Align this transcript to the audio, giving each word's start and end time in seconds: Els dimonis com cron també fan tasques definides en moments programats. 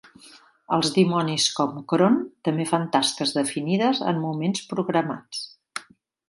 Els 0.77 0.87
dimonis 0.93 1.43
com 1.59 1.75
cron 1.93 2.17
també 2.47 2.65
fan 2.71 2.87
tasques 2.97 3.35
definides 3.37 4.01
en 4.13 4.23
moments 4.25 4.65
programats. 4.73 5.45